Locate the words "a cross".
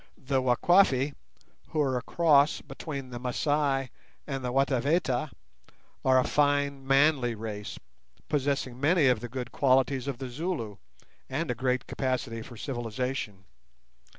1.95-2.59